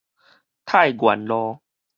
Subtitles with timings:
[0.65, 1.59] 太原路